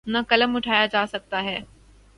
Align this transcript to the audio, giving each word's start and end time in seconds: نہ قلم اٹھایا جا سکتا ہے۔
نہ 0.07 0.17
قلم 0.27 0.55
اٹھایا 0.55 0.85
جا 0.85 1.05
سکتا 1.05 1.43
ہے۔ 1.43 1.59